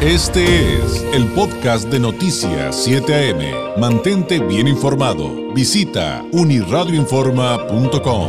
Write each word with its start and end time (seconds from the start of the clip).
Este 0.00 0.76
es 0.76 1.02
el 1.12 1.26
podcast 1.32 1.88
de 1.88 1.98
Noticias 1.98 2.84
7 2.84 3.32
AM. 3.32 3.80
Mantente 3.80 4.38
bien 4.38 4.68
informado. 4.68 5.52
Visita 5.52 6.24
uniradioinforma.com. 6.30 8.28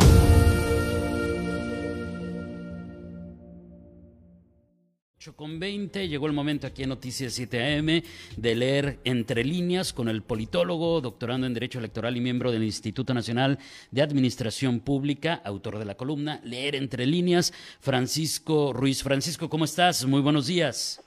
con 5.36 5.60
20 5.60 6.08
llegó 6.10 6.26
el 6.26 6.34
momento 6.34 6.66
aquí 6.66 6.82
en 6.84 6.90
Noticias 6.90 7.34
7 7.34 7.78
AM 7.78 8.02
de 8.36 8.56
leer 8.56 9.00
entre 9.04 9.46
líneas 9.46 9.94
con 9.94 10.10
el 10.10 10.24
politólogo, 10.24 11.02
doctorando 11.02 11.46
en 11.46 11.54
Derecho 11.54 11.78
Electoral 11.78 12.18
y 12.18 12.20
miembro 12.20 12.52
del 12.52 12.64
Instituto 12.64 13.14
Nacional 13.14 13.60
de 13.92 14.02
Administración 14.02 14.80
Pública, 14.80 15.40
autor 15.46 15.78
de 15.78 15.86
la 15.86 15.96
columna 15.96 16.42
Leer 16.44 16.76
entre 16.76 17.06
líneas, 17.06 17.54
Francisco 17.80 18.74
Ruiz. 18.74 19.04
Francisco, 19.04 19.50
¿cómo 19.50 19.66
estás? 19.66 20.04
Muy 20.06 20.20
buenos 20.20 20.48
días. 20.48 21.00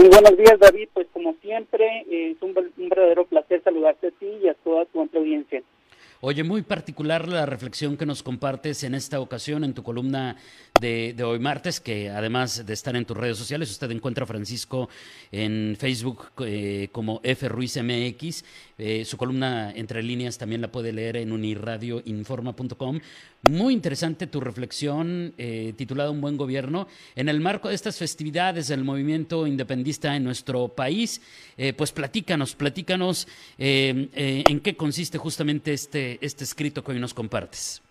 Muy 0.00 0.08
buenos 0.08 0.34
días, 0.38 0.58
David. 0.58 0.88
Pues 0.94 1.08
como 1.12 1.34
siempre, 1.42 2.06
es 2.10 2.40
un, 2.40 2.54
verdadero 2.54 3.26
placer 3.26 3.62
saludarte 3.62 4.06
a 4.06 4.10
ti 4.12 4.28
y 4.42 4.48
a 4.48 4.54
toda 4.54 4.86
tu 4.86 4.98
audiencia. 4.98 5.62
Oye, 6.22 6.42
muy 6.42 6.62
particular 6.62 7.28
la 7.28 7.44
reflexión 7.44 7.98
que 7.98 8.06
nos 8.06 8.22
compartes 8.22 8.82
en 8.84 8.94
esta 8.94 9.20
ocasión 9.20 9.62
en 9.62 9.74
tu 9.74 9.82
columna 9.82 10.36
de, 10.80 11.14
hoy 11.22 11.38
martes, 11.38 11.80
que 11.80 12.08
además 12.08 12.64
de 12.64 12.72
estar 12.72 12.96
en 12.96 13.04
tus 13.04 13.14
redes 13.14 13.36
sociales, 13.36 13.70
usted 13.70 13.90
encuentra 13.90 14.24
a 14.24 14.26
Francisco 14.26 14.88
en 15.32 15.76
Facebook 15.78 16.28
eh, 16.46 16.88
como 16.92 17.20
F 17.22 17.46
Ruiz 17.50 17.76
MX. 17.76 18.44
Eh, 18.80 19.04
su 19.04 19.16
columna 19.16 19.72
entre 19.76 20.02
líneas 20.02 20.38
también 20.38 20.60
la 20.60 20.72
puede 20.72 20.92
leer 20.92 21.18
en 21.18 21.32
unirradioinforma.com. 21.32 23.00
Muy 23.50 23.74
interesante 23.74 24.26
tu 24.26 24.40
reflexión 24.40 25.34
eh, 25.38 25.74
titulada 25.76 26.10
Un 26.10 26.20
buen 26.20 26.36
gobierno. 26.36 26.88
En 27.14 27.28
el 27.28 27.40
marco 27.40 27.68
de 27.68 27.74
estas 27.74 27.98
festividades 27.98 28.68
del 28.68 28.82
movimiento 28.82 29.46
independista 29.46 30.16
en 30.16 30.24
nuestro 30.24 30.68
país, 30.68 31.20
pues 31.76 31.92
platícanos, 31.92 32.54
platícanos 32.54 33.28
en 33.58 34.60
qué 34.60 34.76
consiste 34.76 35.18
justamente 35.18 35.72
este 35.72 36.00
este, 36.20 36.44
escrito 36.44 36.82
que 36.82 36.92
hoy 36.92 37.00
nos 37.00 37.14
compartes. 37.14 37.82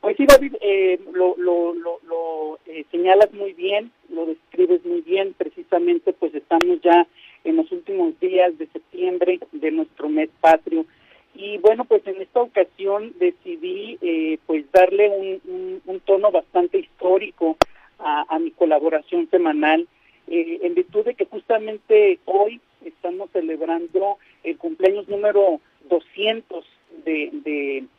Pues 0.00 0.16
sí, 0.16 0.26
David, 0.26 0.54
eh, 0.60 1.00
lo, 1.12 1.34
lo, 1.36 1.72
lo, 1.74 2.58
eh, 2.66 2.84
señalas 2.90 3.32
muy 3.32 3.52
bien, 3.54 3.90
lo 4.10 4.26
describes 4.26 4.84
muy 4.84 5.00
bien, 5.00 5.34
precisamente 5.36 6.12
pues 6.12 6.34
estamos 6.34 6.80
ya 6.82 7.06
en 7.44 7.56
los 7.56 7.70
últimos 7.70 8.18
días 8.20 8.56
de 8.58 8.66
septiembre 8.68 9.38
de 9.52 9.70
nuestro 9.70 10.08
mes 10.08 10.30
patrio. 10.40 10.86
Y 11.34 11.58
bueno, 11.58 11.84
pues 11.84 12.06
en 12.06 12.20
esta 12.22 12.40
ocasión 12.40 13.12
decidí 13.18 13.98
eh, 14.00 14.38
pues 14.46 14.64
darle 14.72 15.40
un, 15.44 16.00
tono 16.04 16.30
bastante 16.30 16.78
histórico 16.78 17.56
a, 17.98 18.38
mi 18.38 18.50
colaboración 18.50 19.28
semanal, 19.30 19.88
en 20.26 20.74
virtud 20.74 21.04
de 21.04 21.14
que 21.14 21.24
justamente 21.24 22.18
hoy 22.26 22.60
estamos 22.84 23.30
celebrando 23.30 24.18
el 24.42 24.58
cumpleaños 24.58 25.08
número 25.08 25.60
200 25.88 26.64
de, 27.04 27.30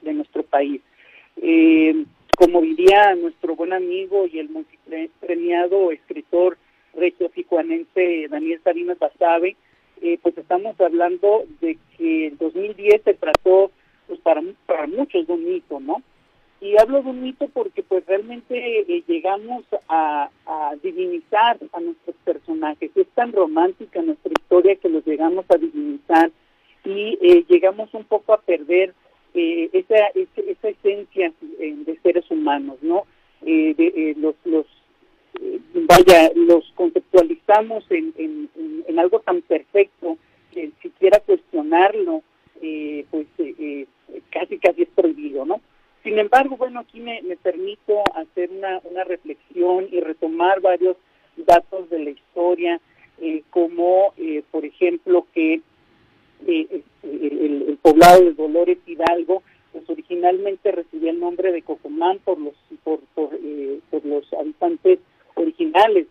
de, 0.02 0.14
nuestro 0.14 0.44
país. 0.44 0.82
Eh, 1.42 2.06
como 2.38 2.62
diría 2.62 3.16
nuestro 3.16 3.56
buen 3.56 3.74
amigo 3.74 4.28
y 4.28 4.40
el 4.40 4.50
multipremiado 4.50 5.92
escritor 5.92 6.58
regio 6.96 7.30
ficuanense 7.30 8.28
Daniel 8.30 8.60
Salinas 8.64 9.00
Basabe, 9.00 9.56
eh, 10.02 10.20
pues 10.22 10.38
estamos 10.38 10.80
hablando 10.80 11.44
de 11.62 11.78
que 11.98 12.28
el 12.28 12.38
2010 12.38 13.02
se 13.04 13.14
trató 13.14 13.72
pues 14.08 14.20
para, 14.20 14.42
para 14.66 14.88
muchos 14.88 15.26
de 15.28 15.34
un 15.34 15.46
mito, 15.46 15.80
¿no? 15.80 16.02
Y 16.62 16.80
hablo 16.80 17.02
de 17.02 17.10
un 17.10 17.22
mito 17.22 17.48
porque 17.54 17.84
pues 17.84 18.06
realmente 18.06 18.80
eh, 18.80 19.04
llegamos 19.08 19.66
a, 19.88 20.30
a, 20.46 20.76
divinizar 20.82 21.58
a 21.74 21.80
nuestros 21.80 22.16
personajes. 22.24 22.92
Es 22.96 23.08
tan 23.10 23.34
romántica 23.34 24.02
nuestra 24.02 24.32
historia 24.32 24.76
que 24.76 24.90
los 24.90 25.06
llegamos 25.06 25.46
a 25.50 25.58
divinizar 25.58 26.32
y 26.86 27.18
eh, 27.22 27.44
llegamos 27.50 27.94
un 27.94 28.04
poco 28.06 28.34
a 28.34 28.42
perder 28.42 28.94
eh, 29.34 29.70
esa, 29.74 30.08
esa, 30.14 30.70
esencia 30.70 31.34
eh, 31.60 31.76
de 31.86 32.00
seres 32.02 32.30
humanos, 32.30 32.78
¿no? 32.82 33.06
de, 33.42 34.16
los, 34.18 34.34
los 34.44 34.66
vaya, 35.74 36.32
los 36.36 36.72
conceptualizamos 36.76 37.86
en, 37.90 38.14
en, 38.18 39.00
algo 39.00 39.20
tan 39.20 39.42
perfecto 39.42 40.18
que 40.54 40.72
siquiera 40.82 41.20
cuestionarlo, 41.20 42.22
pues 43.12 43.28
casi 44.32 44.58
casi 44.58 44.84
es 44.84 44.90
prohibido, 44.96 45.46
¿no? 45.46 45.60
Sin 46.02 46.18
embargo, 46.18 46.56
bueno, 46.56 46.80
aquí 46.80 47.02
me, 47.02 47.22
me 47.24 47.36
permito 47.36 48.04
hacer 48.14 48.52
una, 48.52 48.80
una 48.86 49.04
reflexión 49.04 49.90
y 49.92 50.00
retomar 50.00 50.62
varios 50.62 50.96
datos 51.36 51.90
de 51.90 52.00
la 52.00 52.10
historia, 52.12 52.80
como 53.50 54.14
por 54.52 54.66
ejemplo 54.66 55.28
que 55.34 55.62
eh, 56.48 56.84
el, 57.04 57.78
poblado 57.82 58.24
de 58.24 58.34
Dolores 58.34 58.78
Hidalgo, 58.86 59.44
pues 59.72 59.90
originalmente 59.90 60.72
recibía 60.72 61.12
el 61.12 61.20
nombre 61.20 61.52
de 61.52 61.62
Cocomán 61.62 62.20
por 62.20 62.40
los 62.40 62.54
por, 62.84 63.00
por, 63.14 63.30
eh, 63.34 63.80
los 64.04 64.32
habitantes 64.34 65.00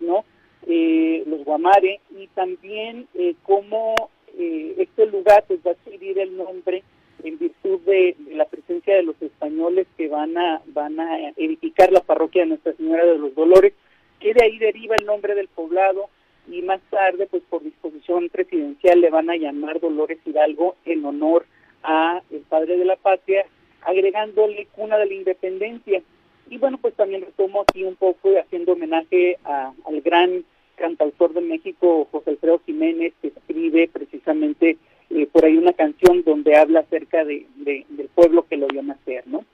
¿no? 0.00 0.24
Eh, 0.66 1.22
los 1.26 1.44
Guamare, 1.44 2.00
y 2.18 2.26
también 2.28 3.06
eh, 3.14 3.34
cómo 3.42 4.10
este 4.36 5.06
lugar 5.06 5.44
pues 5.46 5.60
va 5.64 5.70
a 5.70 5.74
adquirir 5.74 6.18
el 6.18 6.36
nombre 6.36 6.82
en 7.22 7.38
virtud 7.38 7.80
de, 7.82 8.16
la 8.32 8.46
presencia 8.46 8.96
de 8.96 9.04
los 9.04 9.20
españoles 9.22 9.86
que 9.96 10.08
van 10.08 10.36
a 10.36 10.60
van 10.66 10.98
a 10.98 11.30
edificar 11.36 11.92
la 11.92 12.00
parroquia 12.00 12.42
de 12.42 12.48
Nuestra 12.48 12.72
Señora 12.74 13.04
de 13.04 13.18
los 13.18 13.34
Dolores, 13.34 13.74
que 14.18 14.34
de 14.34 14.44
ahí 14.44 14.58
deriva 14.58 14.96
el 14.96 15.06
nombre 15.06 15.36
del 15.36 15.46
poblado 15.46 16.08
y 16.50 16.62
más 16.62 16.80
tarde, 16.90 17.26
pues 17.26 17.42
por 17.48 17.62
disposición 17.62 18.28
presidencial, 18.28 19.00
le 19.00 19.10
van 19.10 19.30
a 19.30 19.36
llamar 19.36 19.80
Dolores 19.80 20.18
Hidalgo 20.24 20.76
en 20.84 21.04
honor 21.04 21.46
a 21.82 22.22
el 22.30 22.40
padre 22.40 22.76
de 22.76 22.84
la 22.84 22.96
patria, 22.96 23.46
agregándole 23.82 24.66
cuna 24.72 24.98
de 24.98 25.06
la 25.06 25.14
independencia. 25.14 26.02
Y 26.50 26.58
bueno, 26.58 26.78
pues 26.78 26.94
también 26.94 27.22
retomo 27.22 27.62
aquí 27.62 27.84
un 27.84 27.96
poco 27.96 28.30
haciendo 28.38 28.72
homenaje 28.72 29.38
al 29.44 30.00
gran 30.02 30.44
cantautor 30.76 31.32
de 31.32 31.40
México, 31.40 32.08
José 32.10 32.30
Alfredo 32.30 32.60
Jiménez, 32.66 33.14
que 33.22 33.28
escribe 33.28 33.88
precisamente 33.92 34.76
eh, 35.10 35.26
por 35.30 35.44
ahí 35.44 35.56
una 35.56 35.72
canción 35.72 36.22
donde 36.24 36.56
habla 36.56 36.80
acerca 36.80 37.24
de, 37.24 37.46
del 37.56 38.08
pueblo 38.14 38.46
que 38.46 38.56
lo 38.56 38.66
vio 38.66 38.82
nacer, 38.82 39.26
¿no? 39.26 39.44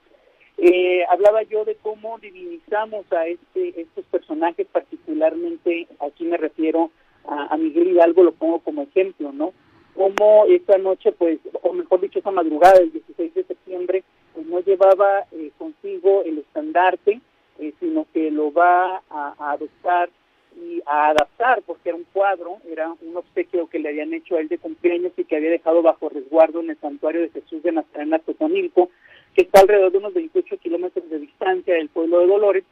Eh, 0.57 1.03
hablaba 1.09 1.43
yo 1.43 1.65
de 1.65 1.75
cómo 1.75 2.19
divinizamos 2.19 3.11
a 3.11 3.25
este, 3.25 3.81
estos 3.81 4.05
personajes, 4.05 4.67
particularmente 4.71 5.87
aquí 5.99 6.23
me 6.25 6.37
refiero 6.37 6.91
a, 7.25 7.55
Miguel 7.57 7.89
Hidalgo, 7.89 8.23
lo 8.23 8.31
pongo 8.33 8.59
como 8.59 8.83
ejemplo, 8.83 9.31
¿no? 9.31 9.53
Cómo 9.95 10.45
esta 10.47 10.77
noche, 10.77 11.11
pues, 11.11 11.39
o 11.61 11.73
mejor 11.73 12.01
dicho, 12.01 12.19
esa 12.19 12.31
madrugada 12.31 12.79
del 12.79 12.91
16 12.91 13.33
de 13.33 13.43
septiembre, 13.43 14.03
no 14.35 14.59
llevaba 14.61 15.25
eh, 15.31 15.51
consigo 15.57 16.23
el 16.23 16.39
estandarte, 16.39 17.21
eh, 17.59 17.73
sino 17.79 18.05
que 18.13 18.31
lo 18.31 18.51
va 18.51 19.01
a, 19.09 19.51
adoptar 19.51 20.09
y 20.55 20.81
a 20.85 21.09
adaptar, 21.09 21.61
porque 21.65 21.89
era 21.89 21.97
un 21.97 22.05
cuadro, 22.11 22.57
era 22.69 22.93
un 23.01 23.15
obsequio 23.15 23.67
que 23.67 23.79
le 23.79 23.89
habían 23.89 24.13
hecho 24.13 24.35
a 24.35 24.41
él 24.41 24.47
de 24.47 24.57
cumpleaños 24.57 25.13
y 25.17 25.23
que 25.23 25.37
había 25.37 25.49
dejado 25.49 25.81
bajo 25.81 26.09
resguardo 26.09 26.59
en 26.59 26.71
el 26.71 26.77
santuario 26.79 27.21
de 27.21 27.29
Jesús 27.29 27.63
de 27.63 27.71
Nazarena, 27.71 28.19
Totonilco, 28.19 28.89
que 29.35 29.43
está 29.43 29.61
alrededor 29.61 29.91
de 29.91 29.97
unos 29.99 30.13
28 30.13 30.57
kilómetros 30.57 31.09
de 31.09 31.19
distancia 31.19 31.75
del 31.75 31.89
pueblo 31.89 32.19
de 32.19 32.27
Dolores, 32.27 32.63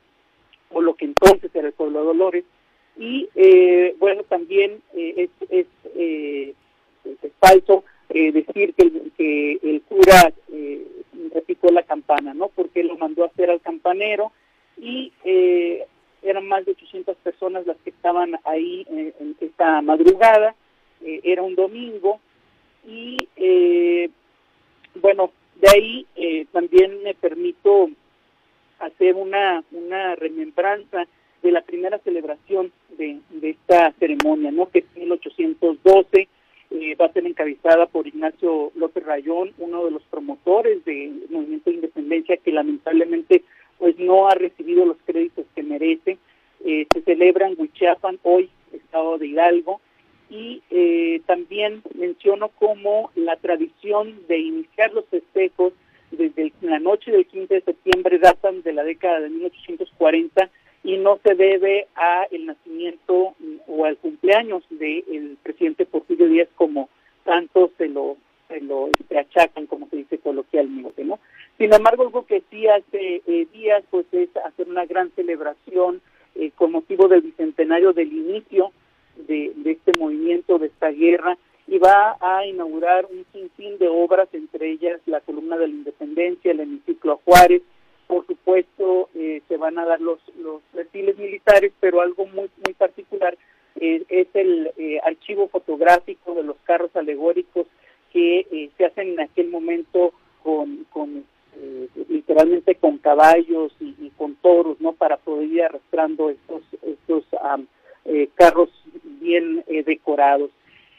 o 0.71 0.81
lo 0.81 0.95
que 0.95 1.05
entonces 1.05 1.49
era 1.53 1.67
el 1.67 1.73
pueblo 1.73 1.99
de 1.99 2.05
Dolores, 2.05 2.45
y 2.99 3.29
eh, 3.33 3.95
bueno, 3.97 4.23
también 4.23 4.81
eh, 4.93 5.29
es, 5.49 5.67
eh, 5.95 6.53
es, 7.05 7.31
falso 7.39 7.85
decir 8.09 8.73
que 8.73 8.83
el, 8.83 9.11
que 9.15 9.59
el 9.63 9.81
cura 9.83 10.33
la 11.67 11.83
campana, 11.83 12.33
¿no? 12.33 12.49
Porque 12.49 12.83
lo 12.83 12.97
mandó 12.97 13.23
a 13.23 13.27
hacer 13.27 13.49
al 13.49 13.61
campanero 13.61 14.31
y 14.77 15.11
eran 16.21 16.47
más 16.47 16.65
de 16.65 16.71
800 16.71 17.17
personas 17.17 17.67
las 17.67 17.77
que 17.77 17.89
estaban 17.89 18.39
ahí 18.45 18.85
en 18.89 19.35
esta 19.39 19.81
madrugada, 19.81 20.55
era 21.01 21.41
un 21.41 21.55
domingo 21.55 22.19
y 22.85 23.17
bueno, 24.95 25.31
de 25.55 25.69
ahí 25.69 26.05
eh, 26.15 26.45
también 26.51 27.03
me 27.03 27.13
permito 27.13 27.89
hacer 28.79 29.15
una, 29.15 29.63
una 29.71 30.15
remembranza 30.15 31.05
de 31.41 31.51
la 31.51 31.61
primera 31.61 31.99
celebración 31.99 32.71
de, 32.97 33.19
de 33.29 33.49
esta 33.51 33.91
ceremonia, 33.93 34.51
¿no? 34.51 34.69
que 34.69 34.79
es 34.79 34.85
1812, 34.95 36.27
eh, 36.71 36.95
va 36.95 37.05
a 37.05 37.13
ser 37.13 37.25
encabezada 37.25 37.87
por 37.87 38.07
Ignacio 38.07 38.71
López 38.75 39.03
Rayón, 39.03 39.53
uno 39.57 39.85
de 39.85 39.91
los 39.91 40.03
promotores 40.03 40.83
del 40.85 41.25
movimiento 41.29 41.69
de 41.69 41.77
independencia 41.77 42.37
que 42.37 42.51
lamentablemente 42.51 43.43
pues 43.77 43.97
no 43.97 44.27
ha 44.27 44.35
recibido 44.35 44.85
los 44.85 44.97
créditos 45.05 45.45
que 45.55 45.63
merece. 45.63 46.17
Eh, 46.65 46.85
se 46.93 47.01
celebra 47.01 47.47
en 47.47 47.59
Huichapan, 47.59 48.19
hoy, 48.23 48.49
estado 48.73 49.17
de 49.17 49.27
Hidalgo, 49.27 49.81
y 50.29 50.61
eh, 50.69 51.21
también 51.25 51.81
menciono 51.95 52.49
cómo 52.49 53.11
la 53.15 53.35
tradición 53.37 54.27
de 54.27 54.37
iniciar 54.37 54.93
los 54.93 55.05
festejos 55.05 55.73
desde 56.11 56.51
la 56.61 56.79
noche 56.79 57.11
del 57.11 57.25
15 57.25 57.53
de 57.53 57.61
septiembre 57.61 58.19
datan 58.19 58.61
de 58.61 58.73
la 58.73 58.83
década 58.83 59.21
de 59.21 59.29
1840 59.29 60.49
y 60.89 60.97
no 60.97 61.19
se 61.23 61.35
debe 61.35 61.87
a 61.95 62.25
el 62.31 62.47
nacimiento 62.47 63.35
o 63.67 63.85
al 63.85 63.95
cumpleaños 63.97 64.63
del 64.71 65.37
presidente 65.43 65.85
Porfirio 65.85 66.27
Díaz 66.27 66.49
como 66.55 66.89
tanto 67.23 67.69
se 67.77 67.87
lo, 67.89 68.17
se 68.47 68.59
lo 68.61 68.87
este, 68.87 69.19
achacan, 69.19 69.67
como 69.67 69.87
se 69.89 69.97
dice 69.97 70.17
coloquialmente, 70.17 71.03
¿no? 71.05 71.19
Sin 71.59 71.71
embargo, 71.71 72.01
algo 72.01 72.25
que 72.25 72.41
sí 72.49 72.67
hace 72.67 73.21
eh, 73.27 73.47
días 73.53 73.83
pues 73.91 74.07
es 74.13 74.29
hacer 74.37 74.67
una 74.67 74.87
gran 74.87 75.11
celebración 75.11 76.01
eh, 76.33 76.49
con 76.55 76.71
motivo 76.71 77.07
del 77.07 77.21
bicentenario 77.21 77.93
del 77.93 78.11
inicio 78.11 78.71
de, 79.27 79.53
de 79.57 79.71
este 79.71 79.93
movimiento, 79.93 80.57
de 80.57 80.67
esta 80.67 80.89
guerra, 80.89 81.37
y 81.67 81.77
va 81.77 82.17
a 82.19 82.47
inaugurar 82.47 83.05
un 83.05 83.25
sinfín 83.31 83.77
de 83.77 83.89
obras, 83.89 84.27
entre 84.33 84.71
ellas 84.71 84.99
la 85.05 85.21
columna 85.21 85.55
de 85.55 85.67
la 85.67 85.73
independencia, 85.73 86.51
el 86.51 86.61
hemiciclo 86.61 87.11
a 87.11 87.19
Juárez, 87.23 87.61
por 88.09 88.25
supuesto 88.25 89.07
eh, 89.13 89.43
se 89.47 89.57
van 89.57 89.77
a 89.77 89.85
dar 89.85 90.01
los, 90.01 90.19
los 90.39 90.63
perfiles 90.73 91.15
militares, 91.19 91.71
pero 91.79 92.01
algo 92.01 92.25
muy, 92.25 92.49
muy 92.65 92.73
particular 92.73 93.37
eh, 93.79 94.03
es 94.09 94.27
el 94.33 94.71
eh, 94.77 94.99
archivo 95.03 95.47
fotográfico 95.47 96.33
de 96.33 96.41
los 96.41 96.57
carros 96.63 96.89
alegóricos 96.95 97.67
que 98.11 98.71
se 98.75 98.85
hacen 98.85 99.09
en 99.09 99.19
aquel 99.19 99.49
momento 99.51 100.11
con, 100.41 100.87
con 100.89 101.23
literalmente 102.09 102.73
con 102.73 102.97
caballos 102.97 103.71
y, 103.79 104.09
con 104.17 104.33
toros, 104.37 104.81
¿no? 104.81 104.93
Para 104.93 105.17
poder 105.17 105.47
ir 105.47 105.61
arrastrando 105.61 106.31
estos, 106.31 106.63
estos 106.81 107.23
carros 108.33 108.69
bien 109.03 109.63
decorados. 109.85 110.49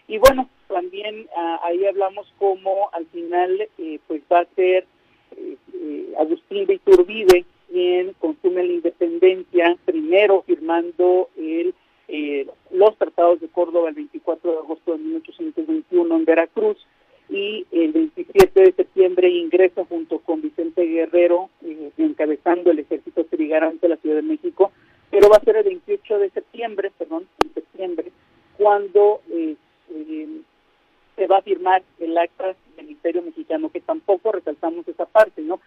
Y 0.06 0.18
bueno, 0.18 0.48
también 0.68 1.26
ah, 1.36 1.60
ahí 1.64 1.84
hablamos 1.84 2.32
cómo 2.38 2.90
al 2.92 3.06
final 3.06 3.68
pues 4.06 4.22
va 4.30 4.40
a 4.40 4.54
ser 4.54 4.86
eh, 5.80 6.12
Agustín 6.18 6.66
de 6.66 6.74
Iturbide, 6.74 7.44
quien 7.70 8.12
consume 8.18 8.64
la 8.64 8.72
independencia, 8.72 9.76
primero 9.84 10.42
firmando 10.42 11.28
el, 11.36 11.74
eh, 12.08 12.46
los 12.70 12.96
tratados 12.98 13.40
de 13.40 13.48
Córdoba 13.48 13.88
el 13.88 13.94
24 13.94 14.52
de 14.52 14.58
agosto 14.58 14.92
de 14.92 14.98
1821 14.98 16.16
en 16.16 16.24
Veracruz, 16.24 16.76
y 17.28 17.64
el 17.70 17.92
27 17.92 18.60
de 18.60 18.72
septiembre 18.72 19.30
ingresa 19.30 19.84
junto 19.84 20.18
con 20.18 20.42
Vicente 20.42 20.84
Guerrero, 20.84 21.48
eh, 21.64 21.90
encabezando 21.96 22.72
el 22.72 22.80
ejército 22.80 23.24
trigarante 23.24 23.86
de 23.86 23.94
la 23.94 24.00
Ciudad 24.00 24.16
de 24.16 24.22
México, 24.22 24.72
pero 25.10 25.28
va 25.28 25.36
a 25.36 25.44
ser 25.44 25.56
el 25.56 25.64
28 25.64 26.18
de 26.18 26.30
septiembre, 26.30 26.90
perdón, 26.98 27.26
septiembre, 27.54 28.12
cuando 28.58 29.20
se 31.20 31.26
va 31.26 31.38
a 31.38 31.42
firmar 31.42 31.82
el 31.98 32.16
acta 32.16 32.54
del 32.76 32.90
Imperio 32.90 33.22
Mexicano, 33.22 33.70
que 33.70 33.80
tampoco 33.80 34.32
resaltamos 34.32 34.88
esa 34.88 35.04
parte, 35.04 35.42
¿no? 35.42 35.60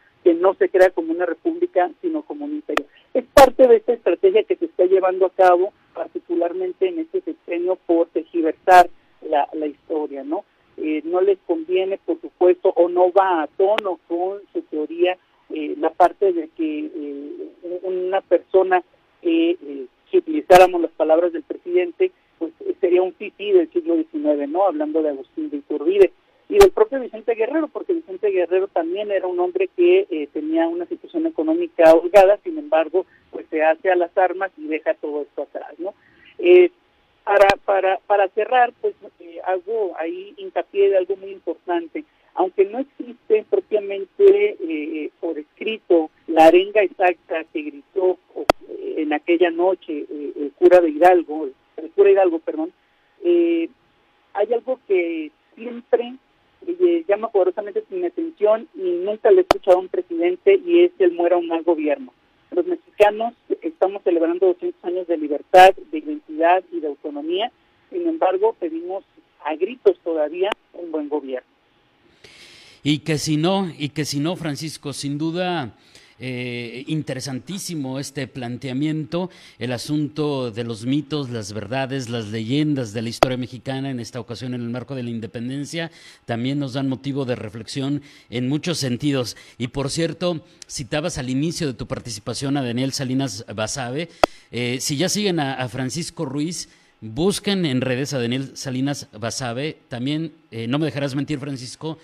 No 0.43 0.55
se 0.55 0.67
crea 0.67 0.89
como 0.89 1.13
una 1.13 1.25
república, 1.25 1.89
sino 2.01 2.21
como 2.23 2.43
un 2.43 2.55
imperio. 2.55 2.85
Es 3.13 3.23
parte 3.33 3.65
de 3.65 3.77
esta 3.77 3.93
estrategia 3.93 4.43
que 4.43 4.57
se 4.57 4.65
está 4.65 4.83
llevando 4.83 5.25
a 5.25 5.29
cabo, 5.29 5.71
particularmente 5.93 6.89
en 6.89 6.99
este 6.99 7.21
sexenio, 7.21 7.77
por 7.85 8.07
tergiversar 8.07 8.89
la, 9.21 9.47
la 9.53 9.67
historia, 9.67 10.25
¿no? 10.25 10.43
Eh, 10.75 11.01
no 11.05 11.21
les 11.21 11.37
conviene, 11.47 11.97
por 12.05 12.19
supuesto, 12.19 12.73
o 12.75 12.89
no 12.89 13.09
va 13.13 13.43
a 13.43 13.47
tono 13.47 14.01
con 14.09 14.41
su 14.51 14.63
teoría 14.63 15.17
eh, 15.49 15.75
la 15.79 15.91
parte 15.91 16.33
de 16.33 16.49
que 16.49 16.91
eh, 16.93 17.79
una 17.83 18.19
persona, 18.19 18.83
si 19.21 19.57
utilizáramos 20.11 20.81
las 20.81 20.91
palabras 20.91 21.31
del 21.31 21.43
presidente, 21.43 22.11
pues 22.37 22.51
sería 22.81 23.01
un 23.01 23.13
fifí 23.13 23.53
del 23.53 23.71
siglo 23.71 23.95
XIX, 23.95 24.49
¿no? 24.49 24.65
Hablando 24.65 25.01
de 25.01 25.09
Agustín 25.09 25.49
de 25.49 25.57
Iturbide 25.57 26.11
y 26.53 26.59
del 26.59 26.69
propio 26.69 26.99
Vicente 26.99 27.33
Guerrero, 27.33 27.67
porque 27.67 27.93
Vicente 27.93 28.29
Guerrero 28.29 28.67
también 28.67 29.09
era 29.11 29.25
un 29.25 29.39
hombre 29.39 29.69
que 29.75 30.05
eh, 30.11 30.27
tenía 30.31 30.67
una 30.67 30.85
situación 30.85 31.25
económica 31.25 31.91
holgada, 31.95 32.37
sin 32.43 32.59
embargo, 32.59 33.07
pues 33.31 33.47
se 33.49 33.63
hace 33.63 33.89
a 33.89 33.95
las 33.95 34.15
armas 34.15 34.51
y 34.57 34.67
deja 34.67 34.93
todo 34.93 35.23
esto 35.23 35.41
atrás, 35.41 35.73
¿no? 35.79 35.95
Eh, 36.37 36.69
para, 37.23 37.47
para, 37.65 37.97
para 38.05 38.27
cerrar, 38.29 38.71
pues 38.81 38.93
eh, 39.19 39.39
hago 39.45 39.93
ahí 39.97 40.35
hincapié 40.37 40.91
de 40.91 40.97
algo 40.97 41.15
muy 41.15 41.31
importante. 41.31 42.03
Aunque 42.35 42.65
no 42.65 42.77
existe 42.77 43.45
propiamente 43.49 45.09
por 45.19 45.37
escrito 45.39 46.11
la 46.27 46.47
arenga 46.47 46.81
exacta 46.81 47.43
que 47.51 47.61
gritó 47.61 48.17
en 48.97 49.13
aquella 49.13 49.49
noche 49.51 50.05
el 50.09 50.51
cura 50.57 50.81
de 50.81 50.89
Hidalgo, 50.89 51.49
el 51.77 51.91
cura 51.91 52.11
Hidalgo, 52.11 52.39
perdón, 52.39 52.73
eh, 53.23 53.69
hay 54.33 54.53
algo 54.53 54.79
que 54.87 55.31
siempre 55.55 56.15
eh, 56.83 57.05
llama 57.07 57.29
poderosamente 57.29 57.83
mi 57.89 58.05
atención 58.05 58.67
y 58.75 58.91
nunca 59.03 59.31
le 59.31 59.37
he 59.37 59.41
escuchado 59.41 59.77
a 59.77 59.81
un 59.81 59.87
presidente 59.87 60.59
y 60.65 60.83
es 60.83 60.91
el 60.99 61.13
muera 61.13 61.37
un 61.37 61.47
mal 61.47 61.63
gobierno. 61.63 62.13
Los 62.51 62.65
mexicanos 62.65 63.33
estamos 63.61 64.03
celebrando 64.03 64.47
200 64.47 64.83
años 64.83 65.07
de 65.07 65.17
libertad, 65.17 65.73
de 65.91 65.97
identidad 65.97 66.63
y 66.71 66.81
de 66.81 66.87
autonomía, 66.87 67.51
sin 67.89 68.07
embargo 68.07 68.55
pedimos 68.59 69.03
a 69.45 69.55
gritos 69.55 69.97
todavía 70.03 70.49
un 70.73 70.91
buen 70.91 71.09
gobierno. 71.09 71.47
Y 72.83 72.99
que 72.99 73.17
si 73.17 73.37
no, 73.37 73.71
y 73.77 73.89
que 73.89 74.03
si 74.03 74.19
no, 74.19 74.35
Francisco, 74.35 74.91
sin 74.91 75.17
duda 75.17 75.73
eh, 76.25 76.85
interesantísimo 76.87 77.99
este 77.99 78.27
planteamiento, 78.27 79.29
el 79.59 79.73
asunto 79.73 80.51
de 80.51 80.63
los 80.63 80.85
mitos, 80.85 81.29
las 81.29 81.51
verdades, 81.51 82.07
las 82.07 82.27
leyendas 82.27 82.93
de 82.93 83.01
la 83.01 83.09
historia 83.09 83.35
mexicana, 83.35 83.89
en 83.89 83.99
esta 83.99 84.21
ocasión 84.21 84.53
en 84.53 84.61
el 84.61 84.69
marco 84.69 84.95
de 84.95 85.03
la 85.03 85.09
independencia, 85.09 85.91
también 86.23 86.59
nos 86.59 86.71
dan 86.71 86.87
motivo 86.87 87.25
de 87.25 87.35
reflexión 87.35 88.01
en 88.29 88.47
muchos 88.47 88.77
sentidos. 88.77 89.35
Y 89.57 89.67
por 89.67 89.89
cierto, 89.89 90.45
citabas 90.65 91.17
al 91.17 91.29
inicio 91.29 91.67
de 91.67 91.73
tu 91.73 91.87
participación 91.87 92.55
a 92.55 92.63
Daniel 92.63 92.93
Salinas 92.93 93.45
Basabe, 93.53 94.07
eh, 94.51 94.77
si 94.79 94.95
ya 94.95 95.09
siguen 95.09 95.41
a, 95.41 95.67
Francisco 95.67 96.23
Ruiz, 96.23 96.69
busquen 97.01 97.65
en 97.65 97.81
redes 97.81 98.13
a 98.13 98.19
Daniel 98.19 98.51
Salinas 98.53 99.09
Basabe, 99.11 99.77
también, 99.89 100.31
eh, 100.51 100.67
no 100.67 100.79
me 100.79 100.85
dejarás 100.85 101.15
mentir 101.15 101.39
Francisco, 101.39 101.97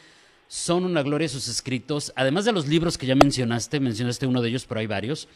son 0.50 0.84
una 0.84 1.04
gloria 1.04 1.30
sus 1.30 1.48
escritos, 1.48 2.12
además 2.16 2.44
de 2.44 2.52
los 2.52 2.68
libros 2.68 2.98
que 2.98 3.06
ya 3.06 3.16
mencionaste, 3.16 3.80
mencionaste 3.80 4.26
uno 4.26 4.42
de 4.42 4.50
ellos, 4.50 4.66
pero 4.66 4.80
hay 4.80 4.88
varios. 4.88 5.30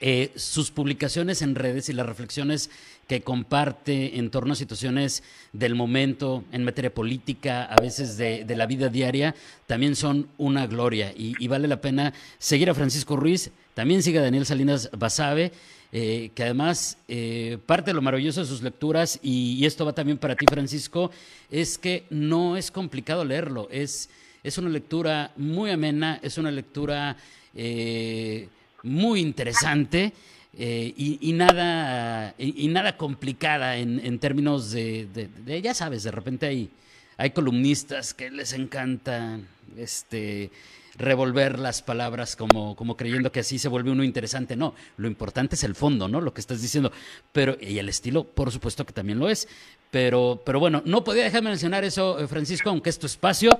Eh, 0.00 0.30
sus 0.36 0.70
publicaciones 0.70 1.40
en 1.40 1.54
redes 1.54 1.88
y 1.88 1.94
las 1.94 2.04
reflexiones 2.04 2.68
que 3.08 3.22
comparte 3.22 4.18
en 4.18 4.28
torno 4.30 4.52
a 4.52 4.56
situaciones 4.56 5.22
del 5.54 5.74
momento, 5.74 6.44
en 6.52 6.64
materia 6.64 6.92
política, 6.92 7.64
a 7.64 7.80
veces 7.80 8.18
de, 8.18 8.44
la 8.54 8.66
vida 8.66 8.90
diaria, 8.90 9.34
también 9.66 9.96
son 9.96 10.28
una 10.36 10.66
gloria. 10.66 11.14
Y, 11.16 11.48
vale 11.48 11.66
la 11.66 11.80
pena 11.80 12.12
seguir 12.36 12.68
a 12.68 12.74
Francisco 12.74 13.16
Ruiz, 13.16 13.52
también 13.74 14.02
sigue 14.02 14.20
Daniel 14.20 14.46
Salinas 14.46 14.90
Basabe 14.96 15.52
eh, 15.96 16.32
que 16.34 16.42
además 16.42 16.98
eh, 17.06 17.56
parte 17.66 17.90
de 17.90 17.94
lo 17.94 18.02
maravilloso 18.02 18.40
de 18.40 18.46
sus 18.46 18.62
lecturas, 18.62 19.20
y, 19.22 19.64
esto 19.64 19.84
va 19.86 19.92
también 19.92 20.18
para 20.18 20.34
ti, 20.34 20.44
Francisco, 20.44 21.12
es 21.52 21.78
que 21.78 22.02
no 22.10 22.56
es 22.56 22.72
complicado 22.72 23.24
leerlo, 23.24 23.68
es, 23.70 24.10
es 24.42 24.58
una 24.58 24.70
lectura 24.70 25.30
muy 25.36 25.70
amena, 25.70 26.18
es 26.20 26.36
una 26.36 26.50
lectura 26.50 27.16
eh, 27.54 28.48
muy 28.82 29.20
interesante. 29.20 30.12
y, 30.56 31.32
nada 31.32 32.34
y, 32.38 32.66
nada 32.66 32.96
complicada 32.96 33.76
en, 33.76 34.18
términos 34.18 34.72
de, 34.72 35.06
de, 35.44 35.62
ya 35.62 35.74
sabes 35.74 36.02
de 36.02 36.10
repente 36.10 36.46
hay 36.46 36.70
hay 37.16 37.30
columnistas 37.30 38.14
que 38.14 38.30
les 38.30 38.52
encanta 38.52 39.38
este 39.76 40.50
revolver 40.96 41.58
las 41.58 41.82
palabras 41.82 42.36
como, 42.36 42.76
como 42.76 42.96
creyendo 42.96 43.32
que 43.32 43.40
así 43.40 43.58
se 43.58 43.68
vuelve 43.68 43.90
uno 43.90 44.04
interesante. 44.04 44.56
No, 44.56 44.74
lo 44.96 45.08
importante 45.08 45.56
es 45.56 45.64
el 45.64 45.74
fondo, 45.74 46.08
¿no? 46.08 46.20
Lo 46.20 46.32
que 46.32 46.40
estás 46.40 46.62
diciendo. 46.62 46.92
Pero, 47.32 47.56
y 47.60 47.78
el 47.78 47.88
estilo, 47.88 48.24
por 48.24 48.50
supuesto 48.50 48.84
que 48.84 48.92
también 48.92 49.18
lo 49.18 49.28
es. 49.28 49.48
Pero, 49.90 50.42
pero 50.44 50.58
bueno, 50.60 50.82
no 50.84 51.04
podía 51.04 51.24
dejar 51.24 51.42
de 51.42 51.50
mencionar 51.50 51.84
eso, 51.84 52.18
eh, 52.18 52.26
Francisco, 52.26 52.70
aunque 52.70 52.90
es 52.90 52.98
tu 52.98 53.06
espacio. 53.06 53.50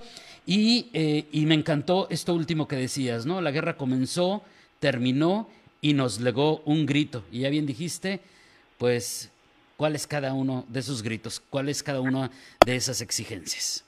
Y, 0.46 0.90
eh, 0.92 1.26
y 1.32 1.46
me 1.46 1.54
encantó 1.54 2.06
esto 2.10 2.34
último 2.34 2.68
que 2.68 2.76
decías, 2.76 3.26
¿no? 3.26 3.40
La 3.40 3.50
guerra 3.50 3.76
comenzó, 3.76 4.42
terminó 4.78 5.48
y 5.80 5.94
nos 5.94 6.20
legó 6.20 6.60
un 6.64 6.86
grito. 6.86 7.24
Y 7.30 7.40
ya 7.40 7.50
bien 7.50 7.66
dijiste, 7.66 8.20
pues, 8.78 9.30
¿cuál 9.76 9.94
es 9.94 10.06
cada 10.06 10.34
uno 10.34 10.64
de 10.68 10.80
esos 10.80 11.02
gritos? 11.02 11.40
¿Cuál 11.50 11.68
es 11.68 11.82
cada 11.82 12.00
una 12.00 12.30
de 12.64 12.76
esas 12.76 13.00
exigencias? 13.00 13.84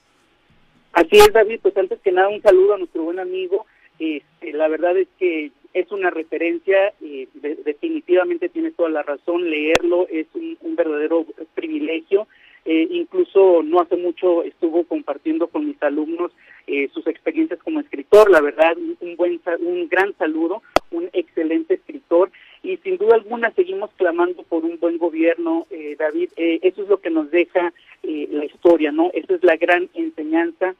Así 0.97 1.15
es, 1.17 1.31
David, 1.31 1.59
pues 1.61 1.77
antes 1.77 1.99
que 1.99 2.11
nada 2.11 2.27
un 2.27 2.41
saludo 2.41 2.73
a 2.73 2.77
nuestro 2.79 3.03
buen 3.03 3.19
amigo. 3.19 3.67
Este, 3.99 4.51
la 4.51 4.67
verdad 4.67 4.97
es 4.97 5.07
que 5.19 5.51
es 5.75 5.91
una 5.91 6.09
referencia, 6.09 6.91
eh, 7.03 7.27
definitivamente 7.63 8.49
tiene 8.49 8.71
toda 8.71 8.89
la 8.89 9.03
razón, 9.03 9.47
leerlo 9.47 10.07
es 10.09 10.25
un, 10.33 10.57
verdadero 10.75 11.27
privilegio. 11.53 12.27
Eh, 12.65 12.87
incluso 12.89 13.61
no 13.61 13.79
hace 13.79 13.95
mucho 13.95 14.41
estuvo 14.41 14.85
compartiendo 14.85 15.45
con 15.47 15.67
mis 15.67 15.81
alumnos 15.83 16.31
eh, 16.65 16.89
sus 16.91 17.05
experiencias 17.05 17.59
como 17.59 17.79
escritor, 17.79 18.31
la 18.31 18.41
verdad, 18.41 18.75
un, 18.99 19.15
buen, 19.17 19.39
un 19.59 19.87
gran 19.89 20.17
saludo, 20.17 20.63
un 20.89 21.11
excelente 21.13 21.75
escritor 21.75 22.31
y 22.63 22.77
sin 22.77 22.97
duda 22.97 23.13
alguna 23.13 23.51
seguimos 23.51 23.91
clamando 23.97 24.41
por 24.41 24.65
un 24.65 24.79
buen 24.79 24.97
gobierno, 24.97 25.67
David. 25.99 26.31
eso 26.35 26.81
es 26.81 26.89
lo 26.89 26.99
que 26.99 27.11
nos 27.11 27.29
deja 27.29 27.71
la 28.03 28.45
historia, 28.45 28.91
¿no? 28.91 29.11
Esa 29.13 29.35
es 29.35 29.43
la 29.43 29.57
gran 29.57 29.89
enseñanza 29.93 30.75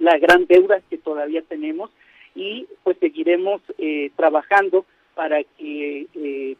la 0.00 0.18
gran 0.18 0.46
deuda 0.46 0.80
que 0.90 0.98
todavía 0.98 1.42
tenemos 1.42 1.90
y 2.34 2.66
pues 2.82 2.96
seguiremos 2.98 3.60
eh, 3.78 4.10
trabajando 4.16 4.84
para 5.14 5.44
que 5.44 6.06
eh, 6.14 6.56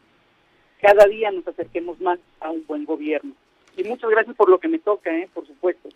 cada 0.79 1.05
día 1.07 1.31
nos 1.31 1.47
acerquemos 1.47 1.99
más 1.99 2.19
a 2.39 2.51
un 2.51 2.65
buen 2.65 2.85
gobierno. 2.85 3.33
Y 3.77 3.83
muchas 3.83 4.09
gracias 4.09 4.35
por 4.35 4.49
lo 4.49 4.59
que 4.59 4.67
me 4.67 4.79
toca, 4.79 5.09
¿eh? 5.15 5.29
por 5.33 5.47
supuesto. 5.47 5.89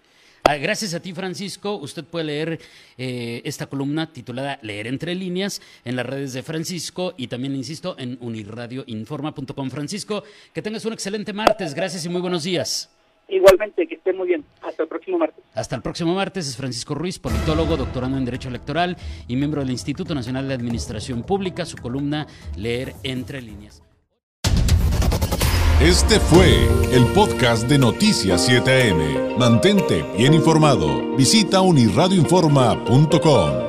Ah, 0.43 0.57
gracias 0.57 0.93
a 0.93 1.01
ti, 1.01 1.11
Francisco. 1.13 1.75
Usted 1.75 2.05
puede 2.05 2.25
leer 2.25 2.59
eh, 2.97 3.41
esta 3.45 3.65
columna 3.65 4.13
titulada 4.13 4.59
Leer 4.61 4.87
entre 4.87 5.15
líneas 5.15 5.61
en 5.83 5.95
las 5.95 6.05
redes 6.05 6.33
de 6.33 6.43
Francisco 6.43 7.13
y 7.17 7.27
también, 7.27 7.55
insisto, 7.55 7.95
en 7.97 8.17
unirradioinforma.com. 8.21 9.69
Francisco, 9.69 10.23
que 10.53 10.61
tengas 10.61 10.85
un 10.85 10.93
excelente 10.93 11.33
martes. 11.33 11.73
Gracias 11.73 12.05
y 12.05 12.09
muy 12.09 12.21
buenos 12.21 12.43
días. 12.43 12.94
Igualmente, 13.27 13.87
que 13.87 13.95
esté 13.95 14.13
muy 14.13 14.27
bien. 14.27 14.45
Hasta 14.61 14.83
el 14.83 14.89
próximo 14.89 15.17
martes. 15.17 15.43
Hasta 15.53 15.75
el 15.75 15.81
próximo 15.81 16.13
martes 16.13 16.47
es 16.47 16.55
Francisco 16.57 16.93
Ruiz, 16.93 17.17
politólogo, 17.19 17.77
doctorando 17.77 18.17
en 18.17 18.25
Derecho 18.25 18.49
Electoral 18.49 18.97
y 19.27 19.35
miembro 19.35 19.61
del 19.61 19.71
Instituto 19.71 20.13
Nacional 20.13 20.47
de 20.47 20.53
Administración 20.53 21.23
Pública. 21.23 21.65
Su 21.65 21.77
columna 21.77 22.27
Leer 22.55 22.93
entre 23.03 23.41
líneas. 23.41 23.81
Este 25.81 26.21
fue 26.21 26.47
el 26.93 27.05
podcast 27.13 27.67
de 27.67 27.77
Noticias 27.77 28.49
7am. 28.49 29.37
Mantente 29.37 30.05
bien 30.17 30.33
informado. 30.33 31.17
Visita 31.17 31.59
unirradioinforma.com. 31.59 33.64